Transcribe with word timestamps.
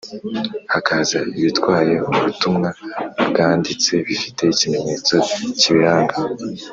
hakaza 0.73 1.19
ibitwaye 1.39 1.95
ubutumwa 2.17 2.69
bwanditse 3.29 3.91
bifite 4.07 4.41
ikimenyetso 4.53 5.13
kibiranga 5.59 6.15